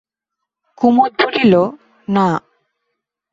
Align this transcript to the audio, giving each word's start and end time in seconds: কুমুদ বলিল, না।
কুমুদ 0.77 1.11
বলিল, 1.19 1.53
না। 2.07 2.27